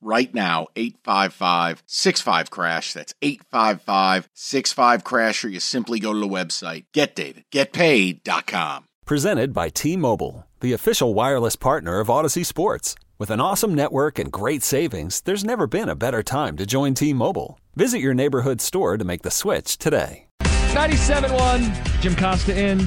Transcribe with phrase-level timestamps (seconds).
[0.00, 2.92] right now 855 65 crash.
[2.92, 6.84] That's 855 65 crash or you simply go to the website.
[6.94, 12.94] Getdavidgetpaid.com presented by T-Mobile the official wireless partner of Audacy Sports.
[13.18, 16.94] With an awesome network and great savings there's never been a better time to join
[16.94, 17.58] T-Mobile.
[17.74, 20.26] Visit your neighborhood store to make the switch today.
[20.42, 22.86] 97.1 Jim Costa in.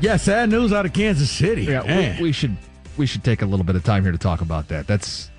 [0.00, 1.64] Yeah sad news out of Kansas City.
[1.64, 2.56] Yeah we, we should
[3.00, 4.86] we should take a little bit of time here to talk about that.
[4.86, 5.30] That's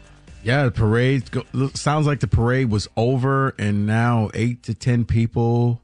[0.43, 1.43] yeah, the parade go,
[1.75, 5.79] sounds like the parade was over, and now eight to ten people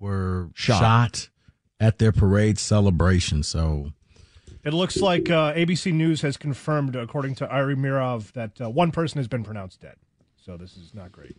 [0.00, 1.28] were shot, shot
[1.78, 3.44] at their parade celebration.
[3.44, 3.92] So
[4.64, 8.90] it looks like uh, ABC News has confirmed, according to Ari Meirov, that uh, one
[8.90, 9.94] person has been pronounced dead.
[10.36, 11.36] So this is not great.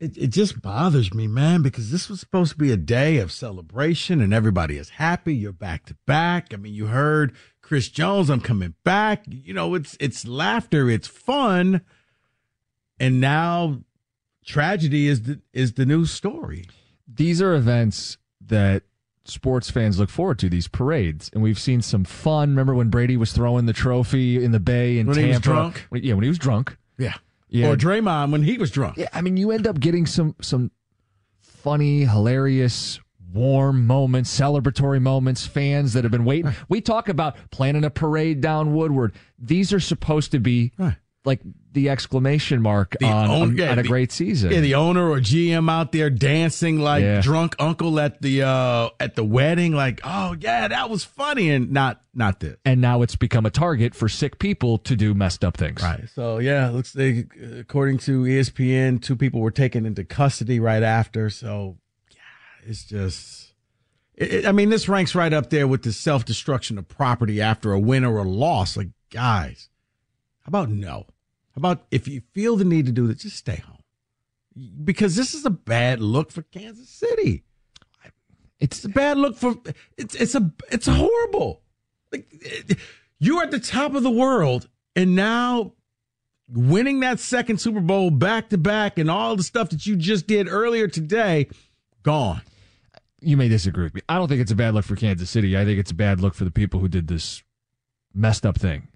[0.00, 3.32] It, it just bothers me, man, because this was supposed to be a day of
[3.32, 5.34] celebration and everybody is happy.
[5.34, 6.54] You're back to back.
[6.54, 7.34] I mean, you heard
[7.68, 9.24] Chris Jones, I'm coming back.
[9.28, 11.82] You know, it's it's laughter, it's fun.
[12.98, 13.82] And now
[14.46, 16.64] tragedy is the is the new story.
[17.06, 18.84] These are events that
[19.26, 22.48] sports fans look forward to these parades, and we've seen some fun.
[22.48, 25.26] Remember when Brady was throwing the trophy in the Bay in when Tampa?
[25.26, 25.86] He was drunk.
[25.90, 26.74] When, yeah, when he was drunk.
[26.96, 27.16] Yeah.
[27.50, 27.68] yeah.
[27.68, 28.96] Or Draymond when he was drunk.
[28.96, 30.70] Yeah, I mean, you end up getting some some
[31.42, 32.98] funny, hilarious
[33.32, 36.52] warm moments, celebratory moments, fans that have been waiting.
[36.68, 39.14] We talk about planning a parade down Woodward.
[39.38, 40.96] These are supposed to be right.
[41.24, 41.40] like
[41.72, 44.50] the exclamation mark the on, own, yeah, on a the, great season.
[44.50, 47.20] Yeah, the owner or GM out there dancing like yeah.
[47.20, 51.70] drunk uncle at the uh at the wedding like, "Oh, yeah, that was funny." And
[51.70, 52.56] not not this.
[52.64, 55.82] And now it's become a target for sick people to do messed up things.
[55.82, 56.08] Right.
[56.14, 61.30] So, yeah, looks like according to ESPN, two people were taken into custody right after.
[61.30, 61.76] So,
[62.64, 63.52] it's just.
[64.14, 67.72] It, I mean, this ranks right up there with the self destruction of property after
[67.72, 68.76] a win or a loss.
[68.76, 69.68] Like, guys,
[70.40, 71.06] how about no?
[71.54, 73.82] How about if you feel the need to do that, just stay home?
[74.84, 77.44] Because this is a bad look for Kansas City.
[78.60, 79.54] It's a bad look for
[79.96, 81.62] it's it's a it's horrible.
[82.10, 82.28] Like
[83.18, 85.74] you're at the top of the world, and now
[86.48, 90.26] winning that second Super Bowl back to back, and all the stuff that you just
[90.26, 91.48] did earlier today,
[92.02, 92.42] gone
[93.20, 94.00] you may disagree with me.
[94.08, 95.56] I don't think it's a bad look for Kansas City.
[95.56, 97.42] I think it's a bad look for the people who did this
[98.14, 98.88] messed up thing.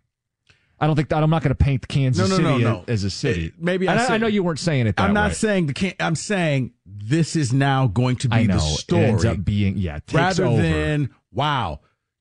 [0.78, 3.04] I don't think that, I'm not going to paint Kansas no, no, City no, as
[3.04, 3.46] a city.
[3.46, 4.96] It, maybe I, said, I, know you weren't saying it.
[4.98, 5.34] I'm not way.
[5.34, 5.94] saying the.
[6.00, 9.02] I'm saying this is now going to be know, the story.
[9.02, 10.60] It ends up being yeah, rather over.
[10.60, 11.80] than wow.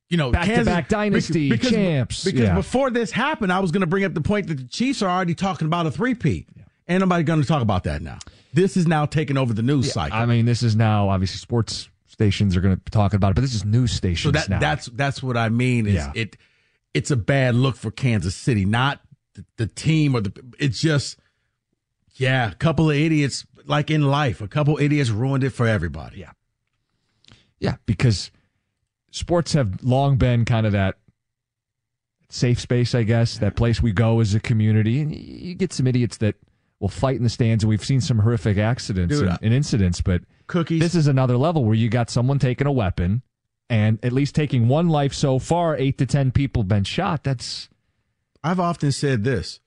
[0.10, 2.24] You know, back Kansas, to back dynasty because, champs.
[2.24, 2.56] Because yeah.
[2.56, 5.10] before this happened, I was going to bring up the point that the Chiefs are
[5.10, 6.50] already talking about a three-peat.
[6.92, 8.20] Ain't nobody going to talk about that now.
[8.54, 10.18] This is now taking over the news yeah, cycle.
[10.18, 13.36] I mean, this is now obviously sports stations are going to be talking about it,
[13.36, 14.60] but this is news stations so that, now.
[14.60, 15.88] That's that's what I mean.
[15.88, 16.12] Is yeah.
[16.14, 16.36] it?
[16.94, 19.00] It's a bad look for Kansas City, not
[19.36, 20.34] the, the team or the.
[20.60, 21.18] It's just,
[22.16, 23.46] yeah, a couple of idiots.
[23.66, 26.20] Like in life, a couple idiots ruined it for everybody.
[26.20, 26.32] Yeah,
[27.60, 28.32] yeah, because
[29.12, 30.98] sports have long been kind of that
[32.28, 35.88] safe space, I guess, that place we go as a community, and you get some
[35.88, 36.36] idiots that
[36.82, 40.02] will fight in the stands, and we've seen some horrific accidents Dude, and, and incidents,
[40.02, 40.82] but cookies.
[40.82, 43.22] This is another level where you got someone taking a weapon
[43.70, 47.24] and at least taking one life so far, eight to 10 people been shot.
[47.24, 47.70] That's.
[48.44, 49.60] I've often said this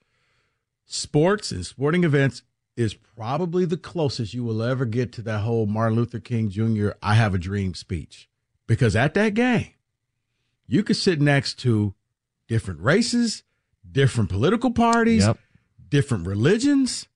[0.85, 2.43] sports and sporting events
[2.77, 6.91] is probably the closest you will ever get to that whole Martin Luther King Jr.
[7.01, 8.29] I have a dream speech.
[8.67, 9.71] Because at that game,
[10.67, 11.95] you could sit next to
[12.49, 13.45] different races,
[13.91, 15.39] different political parties, yep.
[15.95, 17.07] Different religions,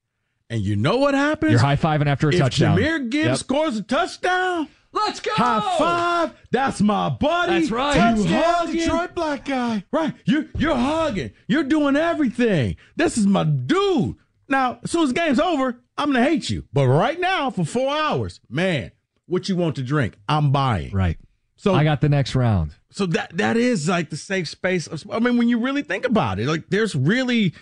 [0.48, 1.50] and you know what happens?
[1.50, 2.78] You're high fiving after a if touchdown.
[2.78, 3.36] Jahmyr Gibbs yep.
[3.38, 4.68] scores a touchdown.
[4.92, 5.32] Let's go!
[5.34, 6.34] High five.
[6.52, 7.58] That's my buddy.
[7.58, 8.16] That's right.
[8.16, 8.74] You hugging.
[8.76, 9.82] Detroit black guy.
[9.90, 10.14] Right.
[10.26, 11.32] You you're hugging.
[11.48, 12.76] You're doing everything.
[12.94, 14.14] This is my dude.
[14.48, 16.64] Now, as soon as the game's over, I'm gonna hate you.
[16.72, 18.92] But right now, for four hours, man,
[19.26, 20.92] what you want to drink, I'm buying.
[20.92, 21.18] Right.
[21.56, 22.76] So I got the next round.
[22.90, 24.88] So that that is like the safe space.
[25.10, 27.54] I mean, when you really think about it, like there's really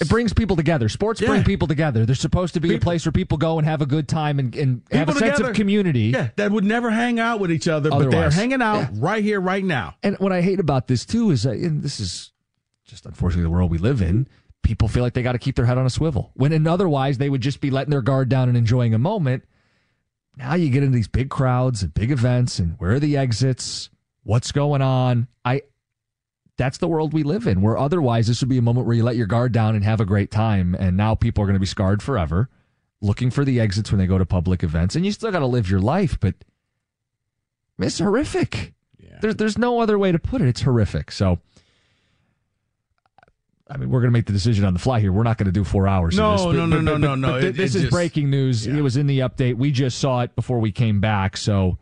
[0.00, 0.88] it brings people together.
[0.88, 1.28] Sports yeah.
[1.28, 2.04] bring people together.
[2.04, 4.38] They're supposed to be people, a place where people go and have a good time
[4.38, 6.10] and, and have a together, sense of community.
[6.12, 8.04] Yeah, that would never hang out with each other, Otherwise.
[8.04, 8.88] but they're hanging out yeah.
[8.94, 9.96] right here, right now.
[10.02, 12.32] And what I hate about this too is, uh, and this is
[12.84, 14.28] just unfortunately the world we live in.
[14.62, 17.16] People feel like they got to keep their head on a swivel when, in otherwise,
[17.16, 19.44] they would just be letting their guard down and enjoying a moment.
[20.36, 23.90] now you get into these big crowds and big events and where are the exits?
[24.22, 25.26] What's going on?
[25.44, 25.62] I
[26.58, 27.62] that's the world we live in.
[27.62, 30.00] Where otherwise this would be a moment where you let your guard down and have
[30.00, 32.50] a great time and now people are going to be scarred forever
[33.00, 35.46] looking for the exits when they go to public events and you still got to
[35.46, 36.34] live your life, but
[37.78, 38.74] it's horrific.
[38.98, 39.18] Yeah.
[39.20, 40.48] There's there's no other way to put it.
[40.48, 41.12] It's horrific.
[41.12, 41.38] So
[43.70, 45.12] I mean, we're going to make the decision on the fly here.
[45.12, 46.16] We're not going to do four hours.
[46.16, 47.34] No, this, but, no, no, but, no, but, no, no.
[47.36, 48.66] It, this is just, breaking news.
[48.66, 48.78] Yeah.
[48.78, 49.56] It was in the update.
[49.56, 51.36] We just saw it before we came back.
[51.36, 51.76] So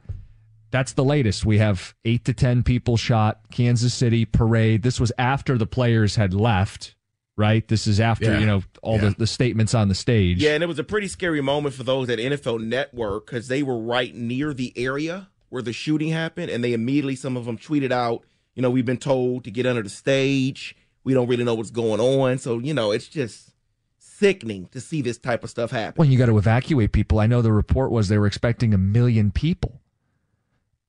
[0.77, 1.47] that's the latest.
[1.47, 3.41] We have eight to 10 people shot.
[3.51, 4.83] Kansas City parade.
[4.83, 6.95] This was after the players had left,
[7.37, 7.67] right?
[7.67, 8.39] This is after, yeah.
[8.41, 9.09] you know, all yeah.
[9.09, 10.43] the, the statements on the stage.
[10.43, 13.63] Yeah, and it was a pretty scary moment for those at NFL Network because they
[13.63, 16.51] were right near the area where the shooting happened.
[16.51, 18.25] And they immediately, some of them tweeted out,
[18.55, 20.77] you know, we've been told to get under the stage
[21.07, 22.37] we don't really know what's going on.
[22.39, 23.53] So, you know, it's just
[23.97, 26.01] sickening to see this type of stuff happen.
[26.01, 28.79] When you got to evacuate people, I know the report was they were expecting a
[28.79, 29.81] million people.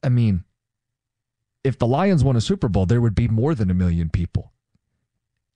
[0.03, 0.44] I mean,
[1.63, 4.53] if the Lions won a Super Bowl, there would be more than a million people.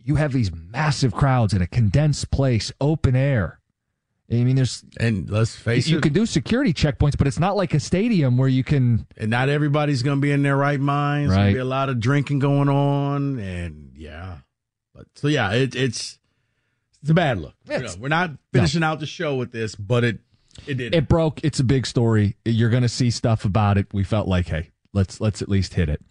[0.04, 3.60] You have these massive crowds in a condensed place, open air.
[4.32, 7.40] I mean, there's and let's face you, it, you can do security checkpoints, but it's
[7.40, 9.06] not like a stadium where you can.
[9.18, 11.32] And not everybody's going to be in their right minds.
[11.32, 11.44] Right.
[11.44, 14.38] There's be a lot of drinking going on, and yeah,
[14.96, 16.18] but so yeah, it, it's
[17.02, 17.56] it's a bad look.
[17.70, 18.88] You know, we're not finishing no.
[18.88, 20.20] out the show with this, but it
[20.68, 20.96] it did.
[20.96, 21.44] It broke.
[21.44, 22.36] It's a big story.
[22.46, 23.88] You're going to see stuff about it.
[23.94, 26.02] We felt like, hey, let's let's at least hit it.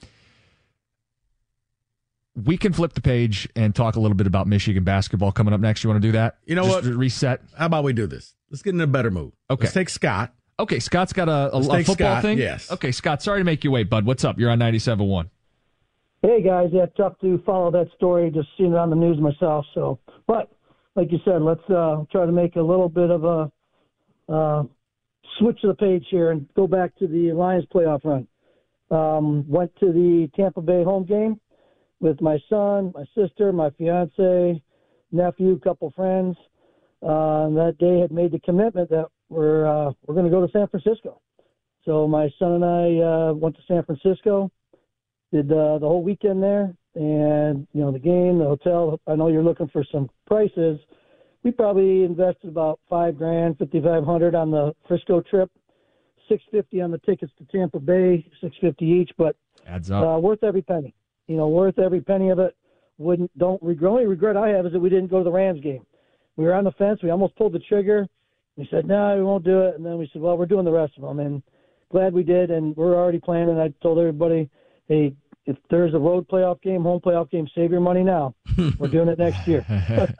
[2.36, 5.60] We can flip the page and talk a little bit about Michigan basketball coming up
[5.60, 5.84] next.
[5.84, 6.38] You want to do that?
[6.46, 6.94] You know Just what?
[6.94, 7.42] Reset.
[7.56, 8.34] How about we do this?
[8.50, 9.32] Let's get in a better mood.
[9.50, 9.64] Okay.
[9.64, 10.32] Let's take Scott.
[10.58, 12.38] Okay, Scott's got a, a, a football Scott, thing.
[12.38, 12.70] Yes.
[12.70, 13.22] Okay, Scott.
[13.22, 14.04] Sorry to make you wait, bud.
[14.04, 14.38] What's up?
[14.38, 15.30] You're on 97.1.
[16.22, 18.30] Hey guys, yeah, tough to follow that story.
[18.30, 19.64] Just seeing it on the news myself.
[19.72, 20.52] So, but
[20.94, 23.50] like you said, let's uh, try to make a little bit of a
[24.32, 24.62] uh,
[25.38, 28.26] switch the page here and go back to the Lions playoff run.
[28.90, 31.40] Um, went to the Tampa Bay home game
[32.00, 34.62] with my son, my sister, my fiance,
[35.12, 36.36] nephew, couple friends.
[37.02, 40.52] Uh, that day had made the commitment that we're uh, we're going to go to
[40.52, 41.20] San Francisco.
[41.84, 44.50] So my son and I uh, went to San Francisco
[45.32, 49.00] did uh, the whole weekend there, and you know the game, the hotel.
[49.06, 50.78] I know you're looking for some prices.
[51.42, 55.50] We probably invested about five grand, fifty five hundred on the Frisco trip,
[56.28, 60.04] six fifty on the tickets to Tampa Bay, six fifty each, but adds up.
[60.04, 60.94] Uh, worth every penny.
[61.26, 62.56] You know, worth every penny of it.
[62.98, 63.90] Wouldn't don't regret.
[63.90, 65.86] Only regret I have is that we didn't go to the Rams game.
[66.36, 67.00] We were on the fence.
[67.02, 68.06] We almost pulled the trigger.
[68.56, 69.76] We said, no, nah, we won't do it.
[69.76, 71.18] And then we said, well, we're doing the rest of them.
[71.18, 71.42] And
[71.90, 72.50] glad we did.
[72.50, 73.58] And we're already planning.
[73.58, 74.50] I told everybody
[74.90, 75.14] hey,
[75.46, 78.34] if there's a road playoff game, home playoff game, save your money now.
[78.78, 79.64] We're doing it next year.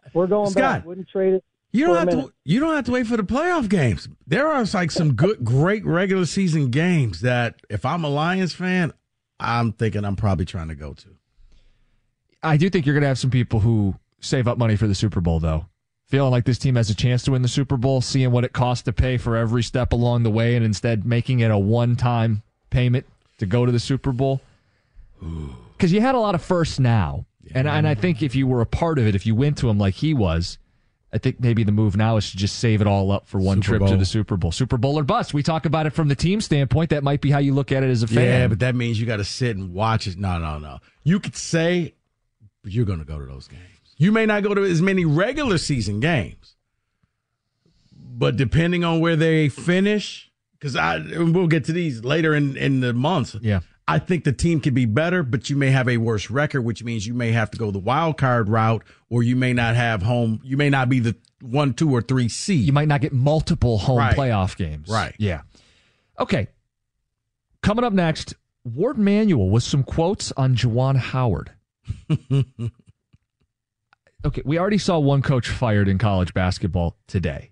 [0.15, 0.87] We're going Scott, back.
[0.87, 1.45] Wouldn't trade it.
[1.73, 2.33] You don't have to.
[2.45, 4.09] You don't have to wait for the playoff games.
[4.27, 8.93] There are like some good, great regular season games that, if I'm a Lions fan,
[9.39, 11.09] I'm thinking I'm probably trying to go to.
[12.43, 14.95] I do think you're going to have some people who save up money for the
[14.95, 15.67] Super Bowl, though.
[16.09, 18.53] Feeling like this team has a chance to win the Super Bowl, seeing what it
[18.53, 22.43] costs to pay for every step along the way, and instead making it a one-time
[22.71, 23.07] payment
[23.39, 24.41] to go to the Super Bowl
[25.77, 27.53] because you had a lot of firsts now, yeah.
[27.57, 29.69] and and I think if you were a part of it, if you went to
[29.69, 30.59] him like he was,
[31.13, 33.59] I think maybe the move now is to just save it all up for one
[33.59, 33.89] Super trip Bowl.
[33.89, 34.53] to the Super Bowl.
[34.53, 35.35] Super Bowl or bust.
[35.35, 36.91] We talk about it from the team standpoint.
[36.91, 38.25] That might be how you look at it as a fan.
[38.25, 40.19] Yeah, but that means you got to sit and watch it.
[40.19, 40.79] No, no, no.
[41.03, 41.95] You could say,
[42.63, 43.63] but you're going to go to those games.
[43.97, 46.55] You may not go to as many regular season games,
[47.93, 52.81] but depending on where they finish, because I we'll get to these later in in
[52.81, 53.37] the months.
[53.41, 53.61] Yeah.
[53.91, 56.85] I think the team could be better, but you may have a worse record, which
[56.85, 60.03] means you may have to go the wild card route, or you may not have
[60.03, 60.41] home.
[60.45, 62.65] You may not be the one, two, or three seed.
[62.65, 64.17] You might not get multiple home right.
[64.17, 64.89] playoff games.
[64.89, 65.15] Right.
[65.19, 65.43] Yeah.
[66.19, 66.49] Okay.
[67.63, 71.53] Coming up next, Warde Manuel with some quotes on Juwan Howard.
[74.25, 77.50] okay, we already saw one coach fired in college basketball today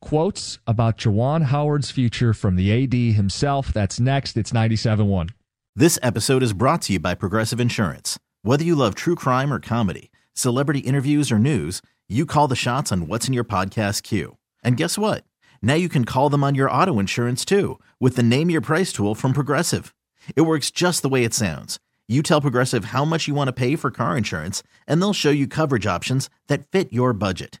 [0.00, 3.72] quotes about Juwan Howard's future from the AD himself.
[3.72, 4.36] That's next.
[4.36, 5.30] It's 97.1.
[5.76, 8.18] This episode is brought to you by Progressive Insurance.
[8.42, 12.90] Whether you love true crime or comedy, celebrity interviews or news, you call the shots
[12.90, 14.36] on what's in your podcast queue.
[14.64, 15.24] And guess what?
[15.62, 18.92] Now you can call them on your auto insurance too with the Name Your Price
[18.92, 19.94] tool from Progressive.
[20.34, 21.78] It works just the way it sounds.
[22.08, 25.30] You tell Progressive how much you want to pay for car insurance, and they'll show
[25.30, 27.60] you coverage options that fit your budget.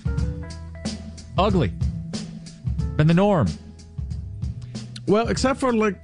[1.41, 1.73] Ugly.
[2.97, 3.47] Been the norm.
[5.07, 5.95] Well, except for like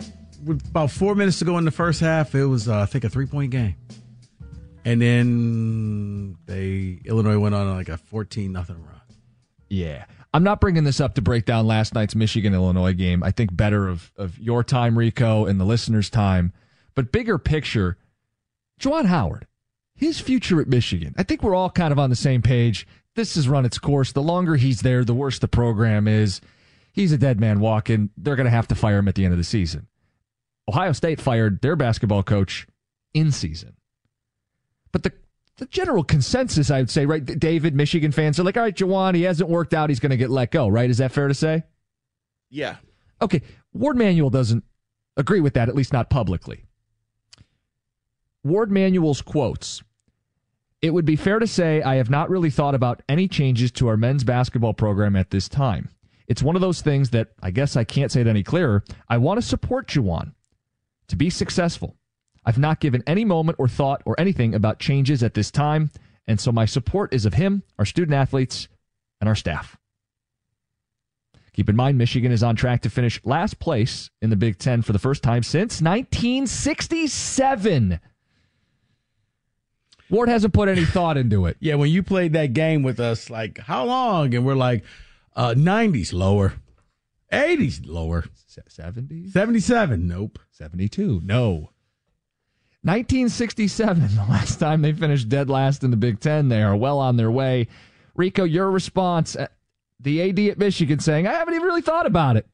[0.44, 3.04] with about four minutes to go in the first half, it was uh, I think
[3.04, 3.76] a three point game,
[4.84, 9.00] and then they Illinois went on like a fourteen nothing run.
[9.70, 10.06] Yeah.
[10.34, 13.24] I'm not bringing this up to break down last night's Michigan Illinois game.
[13.24, 16.52] I think better of, of your time, Rico, and the listeners' time.
[16.96, 17.98] But bigger picture,
[18.80, 19.48] Juwan Howard,
[19.96, 21.14] his future at Michigan.
[21.18, 22.86] I think we're all kind of on the same page.
[23.18, 24.12] This has run its course.
[24.12, 26.40] The longer he's there, the worse the program is.
[26.94, 28.12] He's a dead man walking.
[28.16, 29.88] They're going to have to fire him at the end of the season.
[30.70, 32.68] Ohio State fired their basketball coach
[33.16, 33.76] in season.
[34.92, 35.14] But the
[35.58, 37.26] the general consensus, I would say, right?
[37.26, 39.90] David, Michigan fans are like, all right, Juwan, he hasn't worked out.
[39.90, 40.88] He's going to get let go, right?
[40.88, 41.64] Is that fair to say?
[42.52, 42.76] Yeah.
[43.20, 43.42] Okay.
[43.74, 44.64] Warde Manuel doesn't
[45.16, 46.66] agree with that, at least not publicly.
[48.44, 49.82] Warde Manuel's quotes
[50.82, 53.88] It would be fair to say I have not really thought about any changes to
[53.88, 55.90] our men's basketball program at this time.
[56.28, 58.84] It's one of those things that I guess I can't say it any clearer.
[59.10, 60.34] I want to support Juwan
[61.08, 61.96] to be successful.
[62.46, 65.90] I've not given any moment or thought or anything about changes at this time,
[66.28, 68.68] and so my support is of him, our student athletes,
[69.20, 69.78] and our staff.
[71.54, 74.84] Keep in mind, Michigan is on track to finish last place in the Big Ten
[74.84, 78.00] for the first time since 1967.
[80.10, 81.58] Warde hasn't put any thought into it.
[81.60, 84.34] Yeah, when you played that game with us, like how long?
[84.34, 84.84] And we're like,
[85.36, 86.54] uh, 90s lower,
[87.32, 88.26] 80s lower,
[88.70, 91.72] 70s, 77, nope, 72, no.
[92.84, 96.48] 1967, the last time they finished dead last in the Big Ten.
[96.50, 97.68] They are well on their way.
[98.16, 99.36] Rico, your response.
[99.36, 99.48] uh,
[100.00, 102.48] The AD at Michigan saying, I haven't even really thought about it.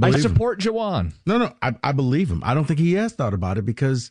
[0.00, 0.20] I, him.
[0.20, 1.12] support Juwan.
[1.26, 2.42] No, no, I, I believe him.
[2.44, 4.10] I don't think he has thought about it because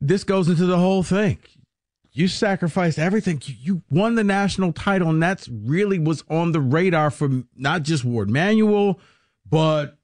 [0.00, 1.38] this goes into the whole thing.
[2.12, 3.42] You sacrificed everything.
[3.44, 8.04] You, won the national title, and that's really was on the radar for not just
[8.04, 8.98] Warde Manuel,
[9.48, 9.98] but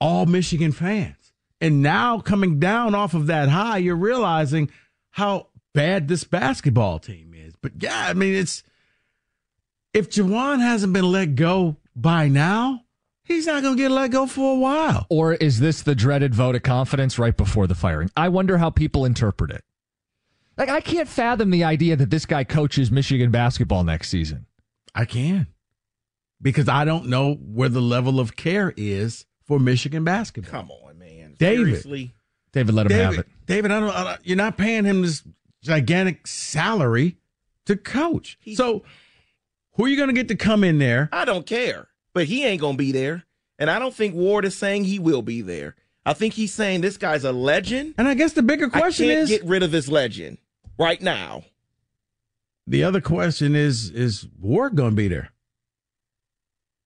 [0.00, 1.32] all Michigan fans.
[1.62, 4.70] And now coming down off of that high, you're realizing
[5.12, 7.54] how bad this basketball team is.
[7.60, 8.62] But yeah, I mean, it's
[9.94, 12.83] if Juwan hasn't been let go by now,
[13.24, 15.06] he's not going to get let go for a while.
[15.10, 18.10] Or is this the dreaded vote of confidence right before the firing?
[18.16, 19.64] I wonder how people interpret it.
[20.56, 24.46] Like, I can't fathom the idea that this guy coaches Michigan basketball next season.
[24.94, 25.48] I can
[26.40, 30.52] because I don't know where the level of care is for Michigan basketball.
[30.52, 31.34] Come on, man.
[31.38, 31.66] David.
[31.66, 32.14] Seriously.
[32.52, 33.26] David, let him have it.
[33.46, 35.24] David, I don't, I don't- You're not paying him this
[35.62, 37.16] gigantic salary
[37.66, 38.38] to coach.
[38.54, 38.84] so,
[39.72, 41.08] who are you going to get to come in there?
[41.12, 41.88] I don't care.
[42.14, 43.24] But he ain't going to be there.
[43.58, 45.76] And I don't think Warde is saying he will be there.
[46.06, 47.94] I think he's saying this guy's a legend.
[47.98, 50.38] And I guess the bigger question I can't is get rid of this legend
[50.78, 51.44] right now.
[52.66, 55.30] the other question is is Warde going to be there?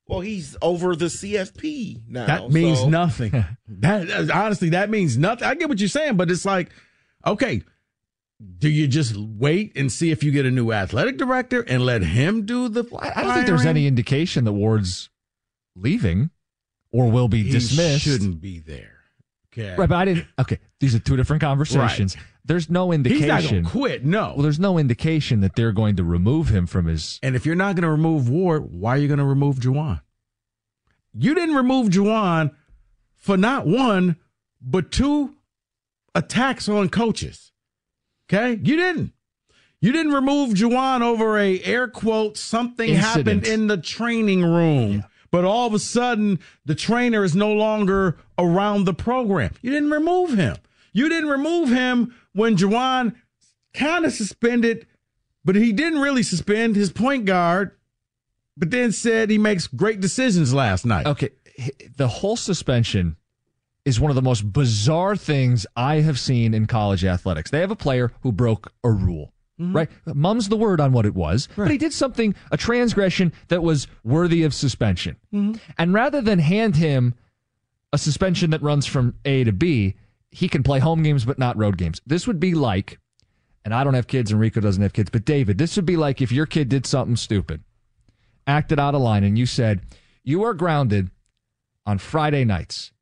[0.07, 2.27] Well, he's over the CFP now.
[2.27, 3.45] That means so- nothing.
[3.69, 5.45] that honestly, that means nothing.
[5.47, 6.71] I get what you're saying, but it's like,
[7.27, 7.63] okay,
[8.59, 12.03] do you just wait and see if you get a new athletic director and let
[12.03, 12.85] him do the?
[12.97, 15.11] I I don't think there's any indication that Warde's
[15.81, 16.31] leaving
[16.93, 18.05] or will be He dismissed.
[18.05, 18.95] shouldn't be there.
[19.53, 20.27] Okay, Right, but I didn't.
[20.39, 22.17] Okay, these are two different conversations.
[22.45, 23.23] There's no indication.
[23.23, 24.05] He's not going to quit.
[24.05, 24.33] No.
[24.35, 27.19] Well, there's no indication that they're going to remove him from his.
[27.23, 30.01] And if you're not going to remove Warde, why are you going to remove Juwan?
[31.15, 32.55] You didn't remove Juwan
[33.17, 34.17] for not one,
[34.63, 35.35] but two
[36.15, 37.53] attacks on coaches.
[38.33, 38.61] Okay?
[38.63, 39.13] You didn't.
[39.81, 45.05] You didn't remove Juwan over a air quote something happened in the training room.
[45.31, 49.55] But all of a sudden, the trainer is no longer around the program.
[49.61, 50.57] You didn't remove him.
[50.93, 53.15] You didn't remove him when Juwan
[53.75, 54.87] kind of suspended,
[55.45, 57.73] but he didn't really suspend his point guard
[58.59, 61.07] but then said he makes great decisions last night.
[61.07, 61.31] Okay,
[61.97, 63.17] the whole suspension
[63.85, 67.51] is one of the most bizarre things I have seen in college athletics.
[67.51, 69.33] They have a player who broke a rule.
[69.61, 69.77] Mm-hmm.
[69.77, 69.89] Right?
[70.07, 71.65] Mum's the word on what it was, right.
[71.65, 75.17] but he did something, a transgression that was worthy of suspension.
[75.33, 75.57] Mm-hmm.
[75.77, 77.15] And rather than hand him
[77.93, 79.97] a suspension that runs from A to B,
[80.31, 82.01] he can play home games but not road games.
[82.07, 82.99] This would be like,
[83.65, 85.97] and I don't have kids and Rico doesn't have kids, but David, this would be
[85.97, 87.63] like if your kid did something stupid,
[88.47, 89.81] acted out of line, and you said,
[90.23, 91.11] You are grounded
[91.85, 92.93] on Friday nights.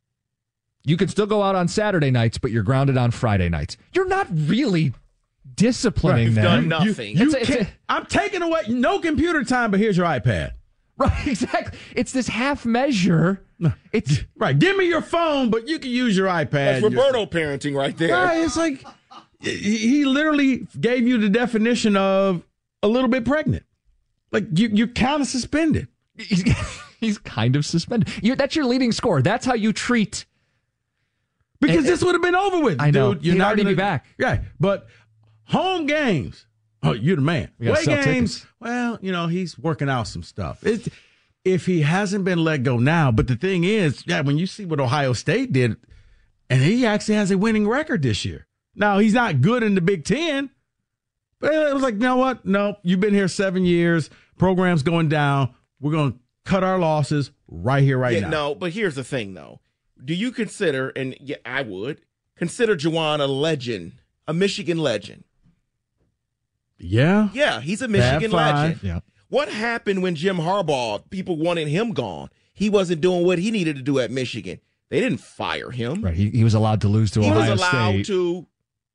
[0.85, 3.77] You can still go out on Saturday nights, but you're grounded on Friday nights.
[3.93, 4.95] You're not really
[5.55, 6.45] disciplining right, them.
[6.45, 7.17] Done nothing.
[7.17, 10.07] You, you it's a, it's a, I'm taking away no computer time, but here's your
[10.07, 10.53] iPad.
[10.97, 11.79] Right, exactly.
[11.95, 13.43] It's this half measure.
[13.93, 14.59] It's right.
[14.59, 16.51] Give me your phone, but you can use your iPad.
[16.51, 18.13] That's Roberto parenting right there.
[18.13, 18.41] Right.
[18.41, 18.85] It's like
[19.41, 22.43] he literally gave you the definition of
[22.83, 23.65] a little bit pregnant.
[24.33, 25.89] Like you, you're kind of suspended.
[26.19, 26.45] He's,
[27.01, 28.11] he's kind of suspended.
[28.23, 29.23] You're, that's your leading score.
[29.23, 30.27] That's how you treat.
[31.61, 32.81] Because and, this would have been over with.
[32.81, 33.15] I know.
[33.15, 34.05] Dude, you're He'd not going to be back.
[34.19, 34.89] Yeah, but
[35.47, 36.47] home games.
[36.83, 37.51] Oh, you're the man.
[37.61, 38.05] Away games.
[38.05, 38.47] Tickets.
[38.61, 40.65] Well, you know he's working out some stuff.
[40.65, 40.89] It's,
[41.45, 44.65] if he hasn't been let go now, but the thing is, yeah, when you see
[44.65, 45.77] what Ohio State did,
[46.51, 48.47] and he actually has a winning record this year.
[48.75, 50.51] Now he's not good in the Big Ten,
[51.41, 52.45] but it was like, you know what?
[52.45, 54.11] No, you've been here seven years.
[54.39, 55.55] Program's going down.
[55.81, 58.31] We're going to cut our losses right here, right yeah, now.
[58.31, 59.61] No, but here's the thing, though.
[60.05, 62.03] Do you consider, and yeah, I would
[62.37, 63.95] consider Juwan a legend,
[64.29, 65.25] a Michigan legend?
[66.87, 67.29] Yeah.
[67.33, 68.81] Yeah, he's a Michigan legend.
[68.83, 69.01] Yeah.
[69.29, 72.31] What happened when Jim Harbaugh, people wanted him gone?
[72.53, 74.61] He wasn't doing what he needed to do at Michigan.
[74.89, 76.03] They didn't fire him.
[76.03, 76.15] Right.
[76.15, 77.45] He, he was allowed to lose to he Ohio State.
[77.47, 78.07] He was allowed State.
[78.07, 78.47] to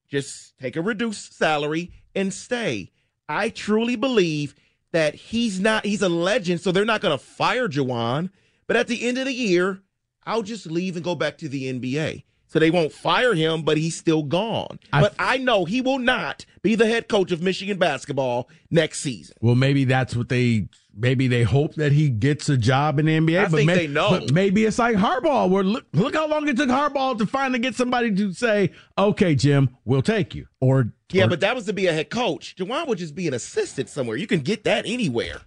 [0.09, 2.91] just take a reduced salary and stay.
[3.27, 4.55] I truly believe
[4.93, 8.29] that he's not, he's a legend, so they're not going to fire Juwan.
[8.67, 9.81] But at the end of the year,
[10.25, 12.23] I'll just leave and go back to the NBA.
[12.51, 14.77] So they won't fire him, but he's still gone.
[14.91, 18.99] I, but I know he will not be the head coach of Michigan basketball next
[18.99, 19.37] season.
[19.39, 23.17] Well, maybe that's what they maybe they hope that he gets a job in the
[23.17, 23.39] NBA.
[23.39, 24.09] I but think may, they know.
[24.09, 27.59] But maybe it's like Harbaugh, where look, look how long it took Harbaugh to finally
[27.59, 31.67] get somebody to say, "Okay, Jim, we'll take you." Or yeah, or, but that was
[31.67, 32.57] to be a head coach.
[32.57, 34.17] Juwan would just be an assistant somewhere.
[34.17, 35.39] You can get that anywhere.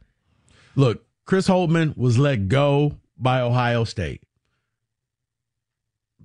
[0.75, 4.23] Look, Chris Holtmann was let go by Ohio State.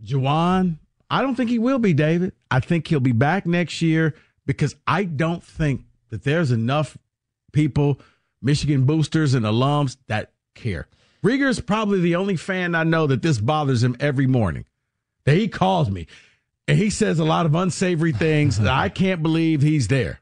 [0.03, 0.77] Juwan,
[1.09, 2.33] I don't think he will be, David.
[2.51, 6.97] I think he'll be back next year because I don't think that there's enough
[7.51, 7.99] people,
[8.41, 10.87] Michigan boosters and alums, that care.
[11.23, 14.65] Rieger is probably the only fan I know that this bothers him every morning.
[15.25, 16.07] That he calls me
[16.67, 20.21] and he says a lot of unsavory things that I can't believe he's there.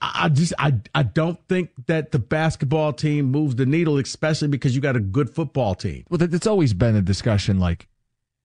[0.00, 4.74] I just I I don't think that the basketball team moves the needle, especially because
[4.74, 6.04] you got a good football team.
[6.08, 7.86] Well, it's always been a discussion like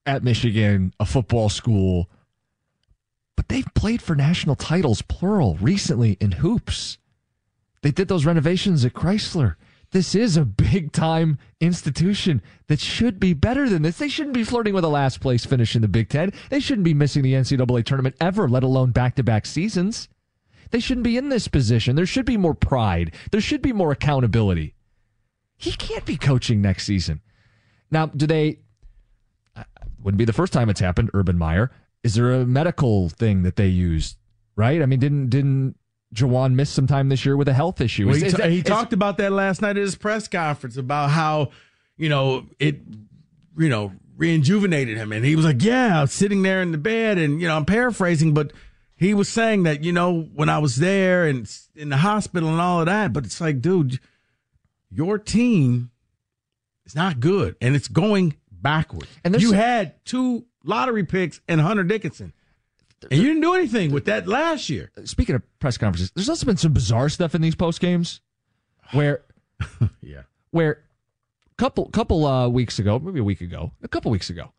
[0.06, 2.10] at Michigan, a football school,
[3.36, 6.98] but they've played for national titles, plural, recently in hoops.
[7.82, 9.56] They did those renovations at Chrysler.
[9.92, 13.98] This is a big time institution that should be better than this.
[13.98, 16.34] They shouldn't be flirting with a last place finish in the Big Ten.
[16.50, 20.10] They shouldn't be missing the NCAA tournament ever, let alone back to back seasons.
[20.72, 21.96] They shouldn't be in this position.
[21.96, 23.14] There should be more pride.
[23.32, 24.74] There should be more accountability.
[25.58, 27.22] He can't be coaching next season.
[27.92, 28.60] Now, do they
[30.06, 31.10] wouldn't be the first time it's happened.
[31.14, 31.72] Urban Meyer.
[32.04, 34.18] Is there a medical thing that they used?
[34.56, 34.82] Right?
[34.82, 35.76] I mean, didn't didn't
[36.14, 38.08] Juwan miss some time this year with a health issue?
[38.08, 41.50] Well, he, ta- he talked about that last night at his press conference about how
[41.98, 42.80] you know it,
[43.58, 47.42] you know, rejuvenated him, and he was like, "Yeah, sitting there in the bed," and
[47.42, 48.54] you know, I'm paraphrasing, but
[48.96, 52.62] he was saying that you know when I was there and in the hospital and
[52.62, 54.00] all of that, but it's like, dude,
[54.92, 55.90] your team
[56.86, 58.36] is not good, and it's going
[58.66, 59.08] backwards.
[59.24, 62.34] And you some, had two lottery picks and Hunter Dickinson.
[63.12, 64.92] And you didn't do anything with that last year.
[65.04, 68.22] Speaking of press conferences, there's also been some bizarre stuff in these post games
[68.92, 69.24] where
[70.02, 70.24] yeah.
[70.50, 70.82] Where
[71.58, 74.52] couple couple uh, weeks ago, maybe a week ago, a couple weeks ago,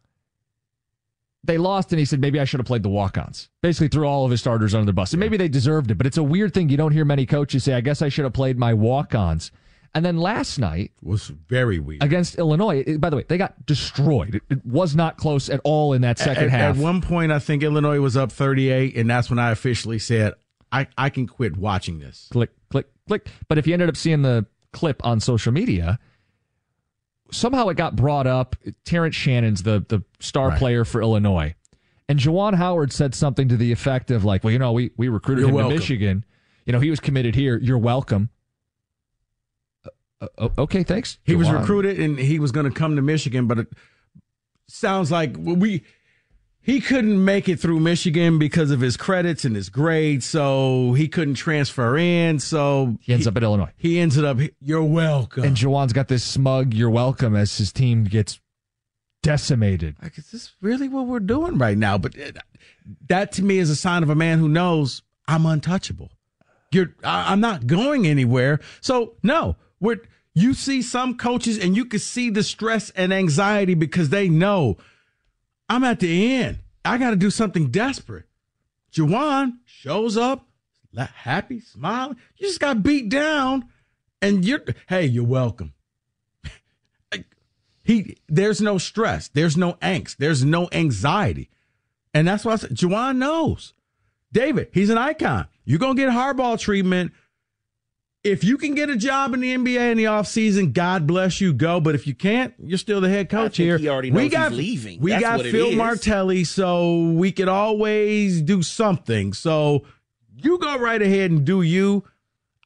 [1.43, 3.51] they lost and he said maybe I should have played the walk-ons.
[3.61, 5.13] Basically threw all of his starters under the bus.
[5.13, 7.65] And maybe they deserved it, but it's a weird thing you don't hear many coaches
[7.65, 9.51] say I guess I should have played my walk-ons.
[9.95, 12.85] And then last night was very weak against Illinois.
[12.87, 14.37] It, by the way, they got destroyed.
[14.37, 16.77] It, it, was not close at all in that second at, half.
[16.77, 20.35] At one point, I think Illinois was up 38, and that's when I officially said,
[20.71, 22.29] I, I can quit watching this.
[22.31, 23.29] Click, click, click.
[23.49, 25.99] But if you ended up seeing the clip on social media,
[27.31, 28.57] somehow it got brought up.
[28.85, 30.59] Terrence Shannon's the, the star right.
[30.59, 31.55] player for Illinois.
[32.09, 35.09] And Juwan Howard said something to the effect of, like, well, you know, we, we
[35.09, 35.71] recruited You're him welcome.
[35.71, 36.25] to Michigan.
[36.65, 37.59] You know, he was committed here.
[37.59, 38.31] You're welcome
[40.21, 41.19] Uh, okay, thanks.
[41.25, 43.69] He was recruited and he was going to come to Michigan, but it
[44.69, 45.83] sounds like we
[46.63, 51.07] he couldn't make it through Michigan because of his credits and his grades, so he
[51.07, 52.41] couldn't transfer in.
[52.41, 53.71] So He ends up at Illinois.
[53.77, 54.39] he ended up.
[54.61, 55.45] You're welcome.
[55.45, 58.41] And Juwan's got this smug "You're welcome" as his team gets
[59.23, 59.97] decimated.
[60.03, 61.99] Like, is this really what we're doing right now?
[61.99, 62.37] But it,
[63.09, 66.11] that to me is a sign of a man who knows I'm untouchable.
[66.73, 68.61] You're, I, I'm not going anywhere.
[68.81, 70.01] So no, we're.
[70.35, 74.77] You see some coaches, and you can see the stress and anxiety because they know
[75.69, 76.59] I'm at the end.
[76.85, 78.27] I got to do something desperate.
[78.93, 80.47] Juwan shows up,
[80.95, 82.17] happy, smiling.
[82.37, 83.69] You just got beat down,
[84.21, 84.61] and you're.
[84.89, 85.73] Hey, you're welcome.
[87.83, 91.51] He there's no stress, there's no angst, there's no anxiety.
[92.13, 93.75] And that's why I said Juwan knows.
[94.33, 95.47] David, he's an icon.
[95.65, 97.13] You're gonna get hardball treatment.
[98.27, 101.53] If you can get a job in the NBA in the offseason, God bless you,
[101.53, 101.81] go.
[101.81, 103.79] But if you can't, you're still the head coach think here.
[103.79, 105.01] he already we got he's leaving.
[105.01, 105.77] We That's got what Phil is.
[105.77, 109.33] Martelli, so we could always do something.
[109.33, 109.85] So
[110.35, 112.05] you go right ahead and do you.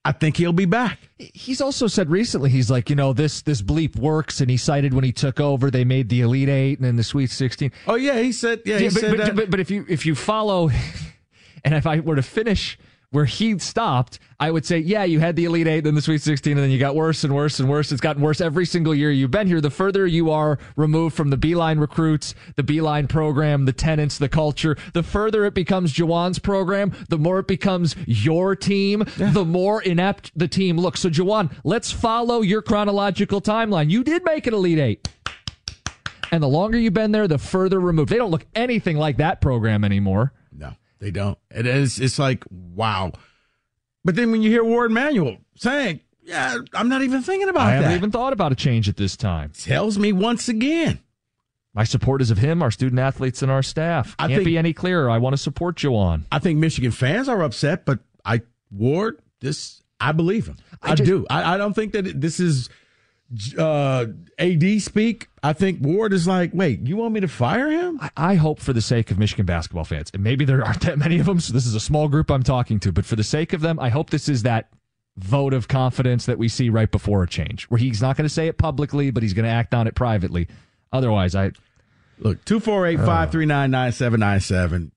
[0.02, 0.98] I think he'll be back.
[1.18, 4.94] He's also said recently, he's like, you know, this this bleep works, and he cited
[4.94, 7.70] when he took over, they made the Elite Eight and then the Sweet Sixteen.
[7.86, 9.36] Oh yeah, he said yeah, he but, said but, that.
[9.36, 10.70] but, but if you if you follow,
[11.64, 12.78] and if I were to finish
[13.12, 16.22] where he stopped, I would say, yeah, you had the Elite Eight, then the Sweet
[16.22, 17.90] 16, and then you got worse and worse and worse.
[17.90, 19.60] It's gotten worse every single year you've been here.
[19.60, 24.28] The further you are removed from the Beilein recruits, the Beilein program, the tenants, the
[24.28, 29.82] culture, the further it becomes Juwan's program, the more it becomes your team, the more
[29.82, 31.00] inept the team looks.
[31.00, 33.90] So, Juwan, let's follow your chronological timeline.
[33.90, 35.08] You did make it Elite Eight.
[36.30, 38.08] And the longer you've been there, the further removed.
[38.08, 40.32] They don't look anything like that program anymore.
[41.00, 41.38] No, they don't.
[41.50, 41.98] It is.
[42.00, 43.12] It's like wow.
[44.04, 47.70] But then when you hear Warde Manuel saying, "Yeah, I'm not even thinking about I
[47.72, 49.52] that," I haven't even thought about a change at this time.
[49.58, 51.00] tells me once again.
[51.72, 54.16] My support is of him, our student athletes, and our staff.
[54.18, 55.08] I Can't think- be any clearer.
[55.08, 56.22] I want to support Juwan.
[56.32, 58.40] I think Michigan fans are upset, but I
[58.72, 60.56] Ward this I believe him.
[60.82, 61.26] I, I just- do.
[61.30, 62.70] I, I don't think that it- this is
[63.56, 64.06] uh,
[64.38, 65.28] AD speak.
[65.42, 67.98] I think Warde is like, wait, you want me to fire him?
[68.00, 70.98] I, I hope for the sake of Michigan basketball fans, and maybe there aren't that
[70.98, 73.24] many of them, so this is a small group I'm talking to, but for the
[73.24, 74.70] sake of them, I hope this is that
[75.16, 78.34] vote of confidence that we see right before a change, where he's not going to
[78.34, 80.48] say it publicly, but he's going to act on it privately.
[80.92, 81.52] Otherwise, I
[82.18, 84.92] Look, 248 539 9797.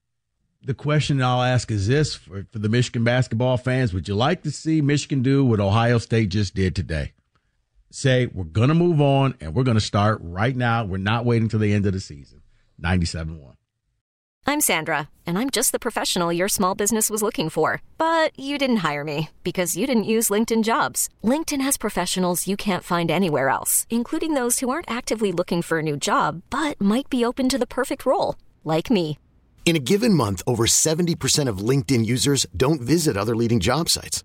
[0.62, 4.42] The question I'll ask is this for, for the Michigan basketball fans Would you like
[4.42, 7.12] to see Michigan do what Ohio State just did today?
[7.94, 10.84] Say, we're going to move on and we're going to start right now.
[10.84, 12.42] We're not waiting till the end of the season.
[12.76, 13.54] 97 1.
[14.48, 17.82] I'm Sandra, and I'm just the professional your small business was looking for.
[17.96, 21.08] But you didn't hire me because you didn't use LinkedIn jobs.
[21.22, 25.78] LinkedIn has professionals you can't find anywhere else, including those who aren't actively looking for
[25.78, 29.18] a new job but might be open to the perfect role, like me.
[29.64, 34.24] In a given month, over 70% of LinkedIn users don't visit other leading job sites.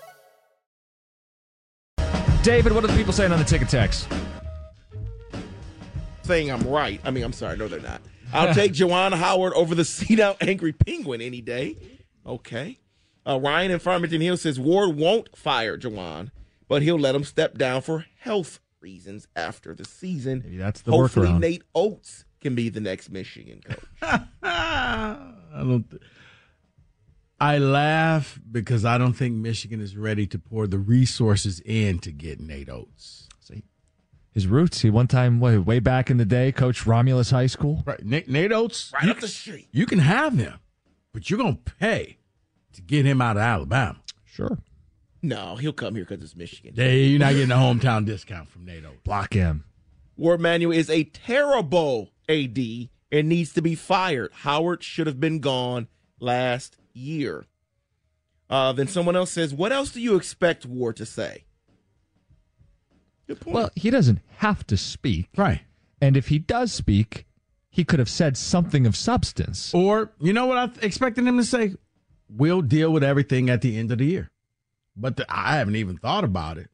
[2.43, 4.07] David, what are the people saying on the ticket text?
[6.23, 7.01] saying I'm right.
[7.03, 7.57] I mean, I'm sorry.
[7.57, 8.01] No, they're not.
[8.33, 11.75] I'll take Juwan Howard over the seat out angry penguin any day.
[12.25, 12.79] Okay.
[13.27, 16.31] Uh, Ryan in Farmington Hill says Warde won't fire Juwan,
[16.67, 20.41] but he'll let him step down for health reasons after the season.
[20.45, 21.39] Maybe that's the Hopefully, workaround.
[21.41, 23.83] Nate Oats can be the next Michigan coach.
[24.41, 25.89] I don't.
[25.89, 26.01] th-
[27.41, 32.11] I laugh because I don't think Michigan is ready to pour the resources in to
[32.11, 33.27] get Nate Oats.
[33.39, 33.63] See,
[34.31, 34.81] his roots.
[34.81, 37.81] He one time, way, way back in the day, coached Romulus High School.
[37.83, 38.91] Right, Nate, Nate Oats.
[38.93, 39.69] right you, up the street.
[39.71, 40.59] you can have him,
[41.13, 42.19] but you're gonna pay
[42.73, 43.99] to get him out of Alabama.
[44.23, 44.59] Sure.
[45.23, 46.73] No, he'll come here because it's Michigan.
[46.75, 49.01] Yeah, you're not getting a hometown discount from Nate Oats.
[49.03, 49.63] Block him.
[50.15, 52.59] Warde Manuel is a terrible AD
[53.11, 54.31] and needs to be fired.
[54.31, 55.87] Howard should have been gone
[56.19, 57.45] last year.
[58.49, 61.45] Uh, then someone else says, What else do you expect Warde to say?
[63.27, 63.55] Good point.
[63.55, 65.29] Well, he doesn't have to speak.
[65.37, 65.61] Right.
[66.01, 67.25] And if he does speak,
[67.69, 69.73] he could have said something of substance.
[69.73, 71.75] Or you know what I expected him to say?
[72.29, 74.31] We'll deal with everything at the end of the year.
[74.95, 76.69] But the, I haven't even thought about it.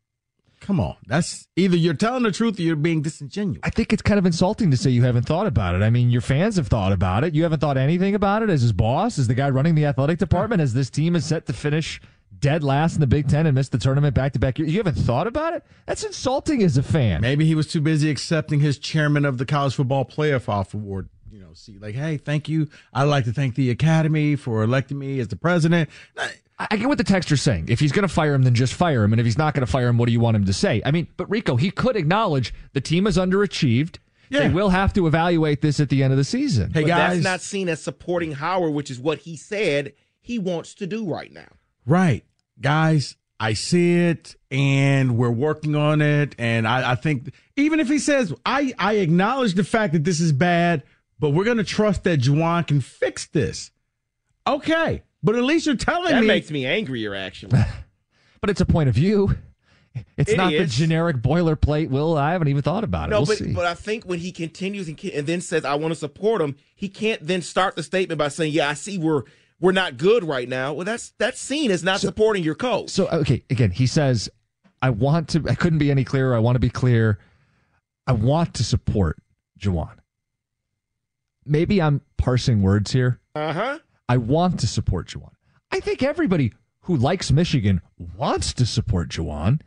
[0.67, 3.61] Come on, that's either you're telling the truth or you're being disingenuous.
[3.63, 5.81] I think it's kind of insulting to say you haven't thought about it.
[5.81, 7.33] I mean, your fans have thought about it.
[7.33, 10.19] You haven't thought anything about it as his boss, as the guy running the athletic
[10.19, 12.01] department, as this team is set to finish
[12.37, 14.59] dead last in the Big Ten and miss the tournament back to back.
[14.59, 15.63] You haven't thought about it?
[15.85, 17.21] That's insulting as a fan.
[17.21, 21.07] Maybe he was too busy accepting his chairman of the college football playoff award.
[21.37, 22.67] You know, see, like, hey, thank you.
[22.91, 25.87] I'd like to thank the academy for electing me as the president.
[26.17, 27.65] I I get what the texter's saying.
[27.69, 29.13] If he's going to fire him, then just fire him.
[29.13, 30.81] And if he's not going to fire him, what do you want him to say?
[30.83, 33.97] I mean, but Rico, he could acknowledge the team is underachieved.
[34.31, 36.73] They will have to evaluate this at the end of the season.
[36.73, 37.13] Hey, but guys.
[37.13, 41.05] that's not seen as supporting Howard, which is what he said he wants to do
[41.05, 41.49] right now.
[41.85, 42.25] Right.
[42.59, 46.33] Guys, I see it and we're working on it.
[46.39, 50.19] And I, I think even if he says, I, I acknowledge the fact that this
[50.19, 50.81] is bad,
[51.19, 53.71] but we're going to trust that Juwan can fix this.
[54.45, 55.03] Okay.
[55.23, 56.27] But at least you're telling That me.
[56.27, 57.59] That makes me angrier, actually.
[58.39, 59.35] But it's a point of view.
[60.15, 61.89] It's It not the generic boilerplate.
[61.89, 63.11] Will I haven't even thought about it.
[63.11, 63.51] No, we'll but see.
[63.51, 66.55] but I think when he continues and, and then says I want to support him,
[66.75, 69.23] he can't then start the statement by saying, "Yeah, I see we're
[69.59, 72.91] we're not good right now." Well, that's that scene is not supporting your coach.
[72.91, 74.29] So okay, again, he says,
[74.83, 76.35] "I want to." I couldn't be any clearer.
[76.35, 77.17] I want to be clear.
[78.05, 79.17] I want to support
[79.59, 79.96] Juwan.
[81.47, 83.19] Maybe I'm parsing words here.
[83.35, 83.79] Uh huh.
[84.09, 85.31] I want to support Juwan.
[85.71, 87.81] I think everybody who likes Michigan
[88.15, 89.61] wants to support Juwan,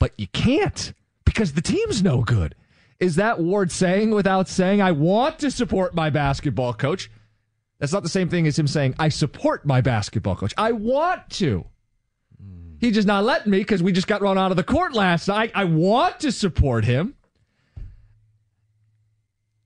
[0.00, 0.92] but you can't
[1.24, 2.54] because the team's no good.
[3.00, 7.10] Is that Warde saying without saying, I want to support my basketball coach?
[7.78, 10.54] That's not the same thing as him saying, I support my basketball coach.
[10.56, 11.66] I want to.
[12.80, 15.28] He just not letting me because we just got run out of the court last
[15.28, 15.52] night.
[15.54, 17.14] I want to support him.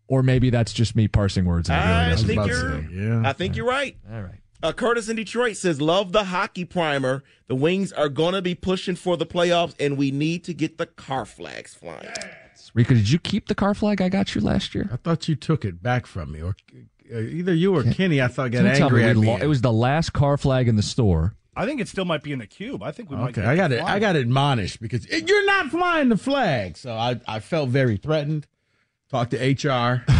[0.09, 1.68] Or maybe that's just me parsing words.
[1.71, 2.27] and it really I doesn't.
[2.27, 2.81] think about you're.
[3.23, 3.29] yeah.
[3.29, 3.97] I think you're right.
[4.11, 4.40] All right.
[4.61, 7.23] Uh, Curtis in Detroit says, "Love the hockey primer.
[7.47, 10.79] The Wings are going to be pushing for the playoffs, and we need to get
[10.79, 12.09] the car flags flying."
[12.75, 14.88] Rika, did you keep the car flag I got you last year?
[14.92, 16.57] I thought you took it back from me, or
[17.14, 18.21] uh, either you or Kenny.
[18.21, 19.27] I thought got angry me at me.
[19.29, 21.35] lo- it was the last car flag in the store.
[21.57, 22.83] I think it still might be in the cube.
[22.83, 23.31] I think we might.
[23.31, 23.83] Okay, get I got it.
[23.83, 26.77] I got admonished because it- you're not flying the flag.
[26.77, 28.47] So I, I felt very threatened.
[29.11, 30.05] Talked to HR.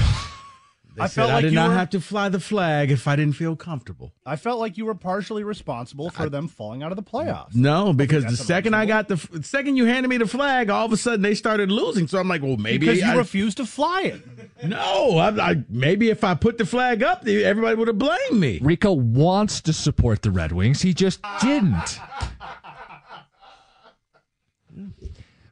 [0.97, 3.07] They I said felt I did you not were- have to fly the flag if
[3.07, 4.13] I didn't feel comfortable.
[4.27, 7.55] I felt like you were partially responsible for them falling out of the playoffs.
[7.55, 10.87] No, because the second I got the the second you handed me the flag, all
[10.87, 12.09] of a sudden they started losing.
[12.09, 14.23] So I'm like, well, maybe because you I, refused to fly it.
[14.65, 18.59] no, I, I, maybe if I put the flag up, everybody would have blamed me.
[18.61, 20.83] Rico wants to support the Red Wings.
[20.83, 22.01] He just didn't.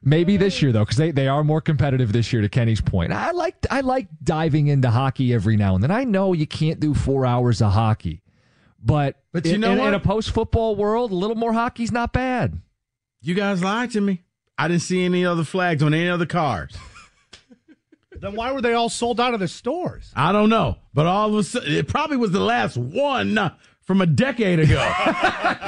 [0.07, 2.41] Maybe this year though, because they, they are more competitive this year.
[2.41, 5.91] To Kenny's point, I like I like diving into hockey every now and then.
[5.91, 8.21] I know you can't do four hours of hockey,
[8.81, 9.87] but But you in, know in, what?
[9.89, 12.61] in a post football world, a little more hockey's not bad.
[13.21, 14.23] You guys lied to me.
[14.57, 16.73] I didn't see any other flags on any other cars.
[18.21, 20.13] then why were they all sold out of the stores?
[20.15, 23.51] I don't know, but all of a sudden, it probably was the last one
[23.87, 24.75] from a decade ago.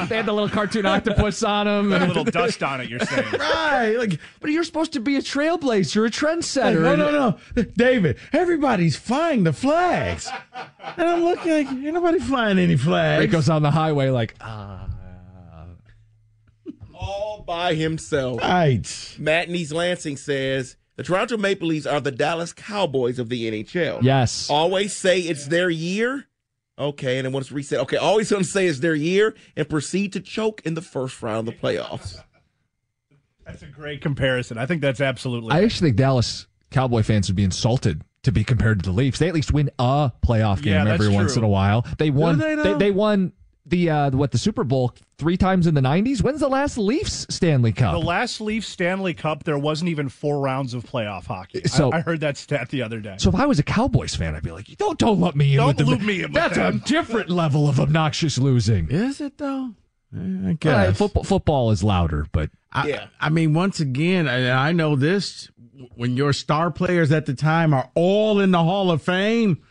[0.10, 2.90] they had the little cartoon octopus on them, And A little dust on it.
[2.90, 3.32] You're saying.
[3.40, 3.96] right?
[3.98, 6.82] Like, but you're supposed to be a trailblazer, a trendsetter.
[6.82, 7.12] no, no,
[7.56, 8.18] no, David.
[8.34, 10.30] Everybody's flying the flags,
[10.98, 13.26] and I'm looking like ain't nobody flying any flags.
[13.26, 14.88] Rico's on the highway like, ah.
[16.94, 18.42] all by himself.
[18.42, 19.16] Right.
[19.18, 23.50] Matt in East Lansing says the Toronto Maple Leafs are the Dallas Cowboys of the
[23.50, 24.04] NHL.
[24.04, 24.50] Yes.
[24.50, 26.26] Always say it's their year.
[26.80, 27.80] Okay, and then once reset.
[27.82, 31.22] Okay, always going to say is their year and proceed to choke in the first
[31.22, 32.22] round of the playoffs.
[33.46, 34.60] That's a great comparison.
[34.60, 35.52] I think that's absolutely.
[35.52, 39.18] I actually think Dallas Cowboy fans would be insulted to be compared to the Leafs.
[39.18, 41.84] They at least win a playoff game Yeah, that's every once in a while.
[41.98, 42.38] They won.
[42.38, 43.34] they, they, they won
[43.70, 46.22] the uh, what the Super Bowl three times in the '90s.
[46.22, 47.94] When's the last Leafs Stanley Cup?
[47.94, 51.62] The last Leafs Stanley Cup, there wasn't even four rounds of playoff hockey.
[51.66, 53.16] So- I, I heard that stat the other day.
[53.18, 55.58] so if I was a Cowboys fan, I'd be like, "Don't don't let me in
[55.58, 58.90] Don't with the loop me in with That's them." a different level of obnoxious losing.
[58.90, 59.72] Is it though?
[60.16, 60.18] I
[60.52, 60.98] Uh, guess.
[60.98, 63.06] football, football is louder, but I, Yeah.
[63.22, 65.50] I mean, once again, and I know this
[65.96, 69.62] when your star players at the time are all in the Hall of Fame,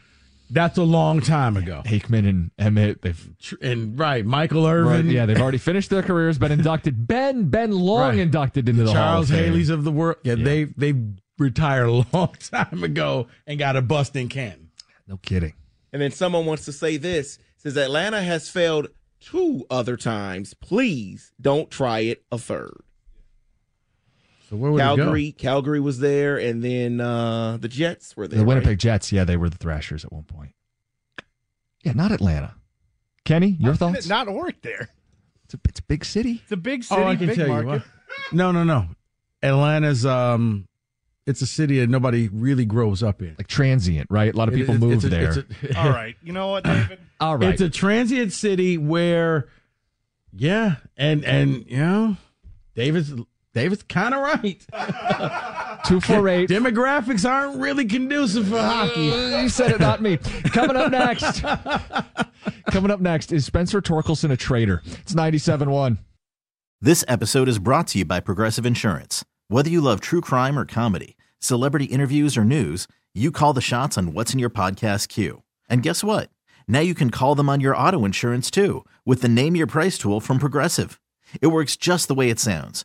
[0.51, 1.83] that's a long time ago.
[1.85, 3.31] Aikman and Emmitt, they've
[3.61, 7.07] And right, Michael Irvin, yeah, they've already finished their careers, been inducted.
[7.09, 8.19] Ben Ben Long Right.
[8.19, 10.17] inducted into the Hall Charles of Haley's of the world.
[10.25, 10.95] Yeah, they they
[11.39, 14.71] retired a long time ago and got a bust in Canton.
[15.07, 15.55] No kidding.
[15.93, 18.89] And then someone wants to say this says Atlanta has failed
[19.21, 20.55] two other times.
[20.55, 22.83] Please don't try it a third.
[24.49, 28.39] So where would Calgary, Calgary was there, and then uh, the Jets were there.
[28.39, 28.49] The right?
[28.55, 30.53] Winnipeg Jets, yeah, they were the Thrashers at one point.
[31.85, 32.55] Yeah, not Atlanta.
[33.25, 34.09] Kenny, your thoughts?
[34.09, 34.89] Not work there.
[35.45, 36.41] It's a, it's a big city.
[36.43, 37.01] It's a big city.
[37.01, 37.67] Oh, I can big tell market.
[37.67, 37.83] you what.
[38.33, 38.87] No, no, no.
[39.43, 40.67] Atlanta's um,
[41.27, 43.35] it's a city that nobody really grows up in.
[43.37, 44.33] Like transient, right?
[44.33, 45.39] A lot of It- people it- move it's a- there.
[45.39, 46.17] it's a- All right.
[46.23, 46.99] You know what, David?
[47.21, 47.51] All right.
[47.51, 49.49] It's a transient city where,
[50.33, 52.17] yeah, and and you know,
[52.75, 53.13] David's
[53.55, 54.65] David's kind of right.
[55.87, 56.49] Two four eight.
[56.51, 59.11] Demographics aren't really conducive for hockey.
[59.11, 60.19] Uh, you said it, not me.
[60.53, 61.43] Coming up next.
[62.71, 64.83] Coming up next is Spencer Torkelson a traitor?
[64.85, 65.99] It's 97.1.
[66.81, 69.25] This episode is brought to you by Progressive Insurance.
[69.49, 73.97] Whether you love true crime or comedy, celebrity interviews or news, you call the shots
[73.99, 75.43] on what's in your podcast queue.
[75.69, 76.31] And guess what?
[76.69, 79.97] Now you can call them on your auto insurance too with the Name Your Price
[79.99, 81.01] tool from Progressive.
[81.41, 82.85] It works just the way it sounds.